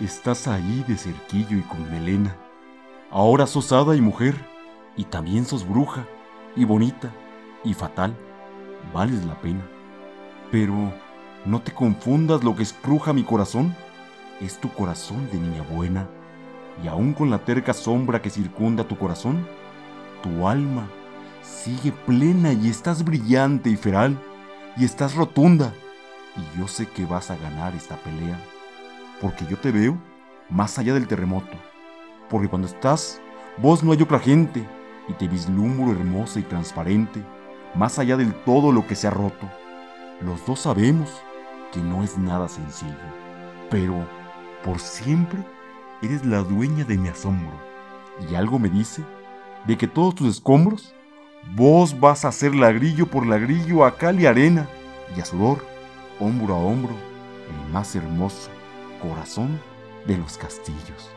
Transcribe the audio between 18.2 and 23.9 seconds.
que circunda tu corazón, tu alma sigue plena y estás brillante y